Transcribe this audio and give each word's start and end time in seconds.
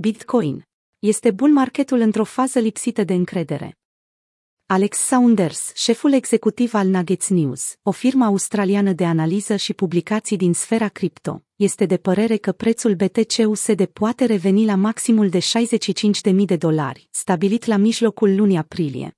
Bitcoin. 0.00 0.68
Este 0.98 1.30
bull 1.30 1.52
marketul 1.52 2.00
într-o 2.00 2.24
fază 2.24 2.58
lipsită 2.58 3.04
de 3.04 3.12
încredere. 3.12 3.78
Alex 4.66 4.98
Saunders, 4.98 5.72
șeful 5.74 6.12
executiv 6.12 6.74
al 6.74 6.88
Nuggets 6.88 7.28
News, 7.28 7.74
o 7.82 7.90
firmă 7.90 8.24
australiană 8.24 8.92
de 8.92 9.04
analiză 9.04 9.56
și 9.56 9.74
publicații 9.74 10.36
din 10.36 10.52
sfera 10.52 10.88
cripto, 10.88 11.42
este 11.56 11.86
de 11.86 11.96
părere 11.96 12.36
că 12.36 12.52
prețul 12.52 12.94
BTC-USD 12.94 13.84
poate 13.84 14.24
reveni 14.24 14.64
la 14.64 14.74
maximul 14.74 15.28
de 15.28 15.38
65.000 15.38 16.34
de 16.44 16.56
dolari, 16.56 17.08
stabilit 17.10 17.64
la 17.64 17.76
mijlocul 17.76 18.34
lunii 18.34 18.56
aprilie. 18.56 19.17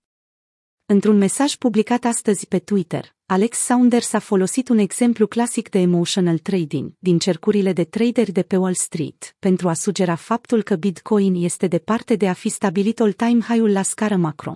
Într-un 0.93 1.16
mesaj 1.16 1.54
publicat 1.54 2.04
astăzi 2.04 2.46
pe 2.46 2.59
Twitter, 2.59 3.14
Alex 3.27 3.59
Saunders 3.59 4.12
a 4.12 4.18
folosit 4.18 4.68
un 4.68 4.79
exemplu 4.79 5.27
clasic 5.27 5.68
de 5.68 5.79
emotional 5.79 6.38
trading 6.38 6.93
din 6.98 7.18
cercurile 7.18 7.73
de 7.73 7.84
traderi 7.84 8.32
de 8.32 8.43
pe 8.43 8.56
Wall 8.56 8.74
Street 8.74 9.37
pentru 9.38 9.68
a 9.68 9.73
sugera 9.73 10.14
faptul 10.14 10.62
că 10.62 10.77
Bitcoin 10.77 11.34
este 11.34 11.66
departe 11.66 12.16
de 12.16 12.29
a 12.29 12.32
fi 12.32 12.48
stabilit 12.48 13.01
all-time 13.01 13.41
high-ul 13.41 13.73
la 13.73 13.82
scară 13.82 14.16
macro. 14.16 14.55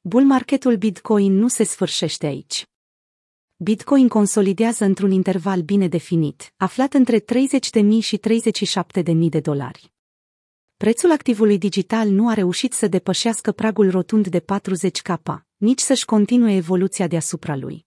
Bull 0.00 0.24
marketul 0.24 0.76
Bitcoin 0.76 1.32
nu 1.32 1.48
se 1.48 1.64
sfârșește 1.64 2.26
aici. 2.26 2.66
Bitcoin 3.56 4.08
consolidează 4.08 4.84
într-un 4.84 5.10
interval 5.10 5.60
bine 5.60 5.88
definit, 5.88 6.52
aflat 6.56 6.94
între 6.94 7.20
30.000 7.20 7.24
și 8.00 8.18
37.000 8.18 9.28
de 9.28 9.40
dolari. 9.40 9.93
Prețul 10.76 11.10
activului 11.10 11.58
digital 11.58 12.08
nu 12.08 12.28
a 12.28 12.34
reușit 12.34 12.72
să 12.72 12.86
depășească 12.86 13.52
pragul 13.52 13.90
rotund 13.90 14.28
de 14.28 14.40
40k, 14.40 15.16
nici 15.56 15.80
să-și 15.80 16.04
continue 16.04 16.54
evoluția 16.54 17.06
deasupra 17.06 17.56
lui. 17.56 17.86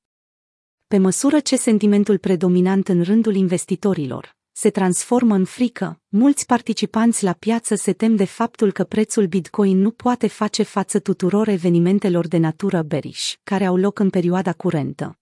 Pe 0.88 0.98
măsură 0.98 1.40
ce 1.40 1.55
sentimentul 1.55 2.18
predominant 2.18 2.88
în 2.88 3.04
rândul 3.04 3.36
investitorilor 3.36 4.36
se 4.52 4.70
transformă 4.70 5.36
în 5.36 5.46
frică, 5.46 6.02
mulți 6.08 6.46
participanți 6.46 7.23
la 7.23 7.34
piață 7.34 7.76
se 7.76 7.94
tem 7.94 8.16
de 8.16 8.26
faptul 8.26 8.72
că 8.72 8.84
prețul 8.84 9.26
Bitcoin 9.26 9.77
nu 9.77 9.91
poate 9.91 10.27
face 10.27 10.63
față 10.63 10.99
tuturor 10.99 11.48
evenimentelor 11.48 12.27
de 12.27 12.38
natură 12.38 12.82
bearish, 12.82 13.34
care 13.43 13.65
au 13.65 13.77
loc 13.77 13.99
în 13.99 14.10
perioada 14.10 14.54
curentă. 14.54 15.20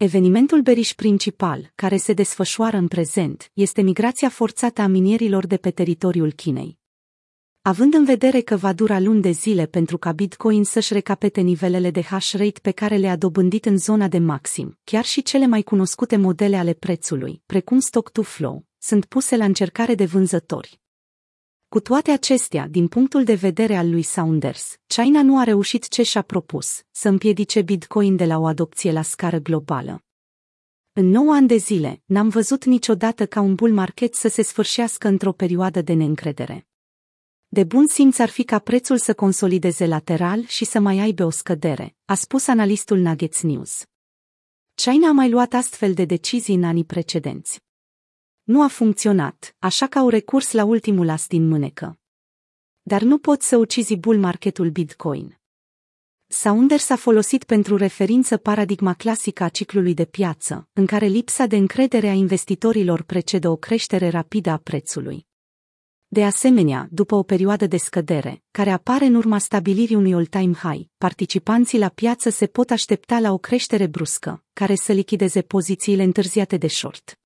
Evenimentul 0.00 0.62
beriș 0.62 0.94
principal, 0.94 1.72
care 1.74 1.96
se 1.96 2.12
desfășoară 2.12 2.76
în 2.76 2.88
prezent, 2.88 3.50
este 3.54 3.82
migrația 3.82 4.28
forțată 4.28 4.80
a 4.80 4.86
minierilor 4.86 5.46
de 5.46 5.56
pe 5.56 5.70
teritoriul 5.70 6.32
Chinei. 6.32 6.78
Având 7.62 7.94
în 7.94 8.04
vedere 8.04 8.40
că 8.40 8.56
va 8.56 8.72
dura 8.72 9.00
luni 9.00 9.22
de 9.22 9.30
zile 9.30 9.66
pentru 9.66 9.98
ca 9.98 10.12
Bitcoin 10.12 10.64
să-și 10.64 10.92
recapete 10.92 11.40
nivelele 11.40 11.90
de 11.90 12.02
hash 12.02 12.32
rate 12.32 12.60
pe 12.62 12.70
care 12.70 12.96
le-a 12.96 13.16
dobândit 13.16 13.64
în 13.64 13.78
zona 13.78 14.08
de 14.08 14.18
maxim, 14.18 14.78
chiar 14.84 15.04
și 15.04 15.22
cele 15.22 15.46
mai 15.46 15.62
cunoscute 15.62 16.16
modele 16.16 16.56
ale 16.56 16.72
prețului, 16.72 17.42
precum 17.46 17.78
stock 17.78 18.10
to 18.10 18.22
flow, 18.22 18.64
sunt 18.78 19.04
puse 19.04 19.36
la 19.36 19.44
încercare 19.44 19.94
de 19.94 20.04
vânzători. 20.04 20.80
Cu 21.68 21.80
toate 21.80 22.10
acestea, 22.10 22.68
din 22.68 22.88
punctul 22.88 23.24
de 23.24 23.34
vedere 23.34 23.76
al 23.76 23.90
lui 23.90 24.02
Saunders, 24.02 24.76
China 24.86 25.22
nu 25.22 25.38
a 25.38 25.42
reușit 25.42 25.88
ce 25.88 26.02
și-a 26.02 26.22
propus, 26.22 26.82
să 26.90 27.08
împiedice 27.08 27.62
Bitcoin 27.62 28.16
de 28.16 28.24
la 28.24 28.38
o 28.38 28.46
adopție 28.46 28.92
la 28.92 29.02
scară 29.02 29.38
globală. 29.38 30.04
În 30.92 31.06
9 31.06 31.34
ani 31.34 31.46
de 31.46 31.56
zile, 31.56 32.02
n-am 32.04 32.28
văzut 32.28 32.64
niciodată 32.64 33.26
ca 33.26 33.40
un 33.40 33.54
bull 33.54 33.72
market 33.72 34.14
să 34.14 34.28
se 34.28 34.42
sfârșească 34.42 35.08
într-o 35.08 35.32
perioadă 35.32 35.82
de 35.82 35.92
neîncredere. 35.92 36.66
De 37.48 37.64
bun 37.64 37.86
simț 37.86 38.18
ar 38.18 38.28
fi 38.28 38.44
ca 38.44 38.58
prețul 38.58 38.98
să 38.98 39.14
consolideze 39.14 39.86
lateral 39.86 40.44
și 40.44 40.64
să 40.64 40.80
mai 40.80 40.98
aibă 40.98 41.24
o 41.24 41.30
scădere, 41.30 41.96
a 42.04 42.14
spus 42.14 42.46
analistul 42.46 42.98
Nuggets 42.98 43.42
News. 43.42 43.84
China 44.74 45.08
a 45.08 45.12
mai 45.12 45.30
luat 45.30 45.52
astfel 45.52 45.94
de 45.94 46.04
decizii 46.04 46.54
în 46.54 46.64
anii 46.64 46.84
precedenți. 46.84 47.66
Nu 48.48 48.62
a 48.62 48.68
funcționat, 48.68 49.56
așa 49.58 49.86
că 49.86 49.98
au 49.98 50.08
recurs 50.08 50.52
la 50.52 50.64
ultimul 50.64 51.08
as 51.08 51.26
din 51.26 51.48
mânecă. 51.48 51.98
Dar 52.82 53.02
nu 53.02 53.18
pot 53.18 53.42
să 53.42 53.56
ucizi 53.56 53.96
bull 53.96 54.18
marketul 54.18 54.70
Bitcoin. 54.70 55.38
Saunders 56.26 56.88
a 56.88 56.96
folosit 56.96 57.44
pentru 57.44 57.76
referință 57.76 58.36
paradigma 58.36 58.94
clasică 58.94 59.44
a 59.44 59.48
ciclului 59.48 59.94
de 59.94 60.04
piață, 60.04 60.68
în 60.72 60.86
care 60.86 61.06
lipsa 61.06 61.46
de 61.46 61.56
încredere 61.56 62.08
a 62.08 62.12
investitorilor 62.12 63.02
precedă 63.02 63.48
o 63.48 63.56
creștere 63.56 64.08
rapidă 64.08 64.50
a 64.50 64.56
prețului. 64.56 65.26
De 66.06 66.24
asemenea, 66.24 66.88
după 66.90 67.14
o 67.14 67.22
perioadă 67.22 67.66
de 67.66 67.76
scădere, 67.76 68.42
care 68.50 68.70
apare 68.70 69.04
în 69.04 69.14
urma 69.14 69.38
stabilirii 69.38 69.96
unui 69.96 70.14
all-time 70.14 70.54
high, 70.54 70.86
participanții 70.98 71.78
la 71.78 71.88
piață 71.88 72.30
se 72.30 72.46
pot 72.46 72.70
aștepta 72.70 73.18
la 73.18 73.32
o 73.32 73.38
creștere 73.38 73.86
bruscă, 73.86 74.44
care 74.52 74.74
să 74.74 74.92
lichideze 74.92 75.42
pozițiile 75.42 76.02
întârziate 76.02 76.56
de 76.56 76.68
short. 76.68 77.17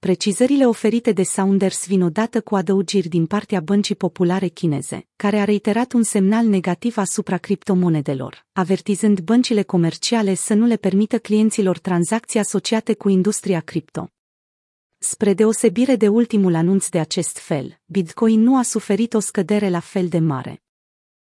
Precizările 0.00 0.66
oferite 0.66 1.12
de 1.12 1.22
Saunders 1.22 1.86
vin 1.86 2.02
odată 2.02 2.40
cu 2.40 2.54
adăugiri 2.54 3.08
din 3.08 3.26
partea 3.26 3.60
băncii 3.60 3.94
populare 3.94 4.48
chineze, 4.48 5.06
care 5.16 5.38
a 5.38 5.44
reiterat 5.44 5.92
un 5.92 6.02
semnal 6.02 6.46
negativ 6.46 6.96
asupra 6.96 7.38
criptomonedelor, 7.38 8.46
avertizând 8.52 9.20
băncile 9.20 9.62
comerciale 9.62 10.34
să 10.34 10.54
nu 10.54 10.66
le 10.66 10.76
permită 10.76 11.18
clienților 11.18 11.78
tranzacții 11.78 12.40
asociate 12.40 12.94
cu 12.94 13.08
industria 13.08 13.60
cripto. 13.60 14.10
Spre 14.98 15.34
deosebire 15.34 15.96
de 15.96 16.08
ultimul 16.08 16.54
anunț 16.54 16.88
de 16.88 16.98
acest 16.98 17.38
fel, 17.38 17.80
Bitcoin 17.84 18.40
nu 18.40 18.56
a 18.56 18.62
suferit 18.62 19.14
o 19.14 19.18
scădere 19.18 19.68
la 19.68 19.80
fel 19.80 20.08
de 20.08 20.18
mare. 20.18 20.62